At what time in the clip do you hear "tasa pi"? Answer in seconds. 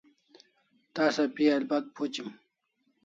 0.95-1.43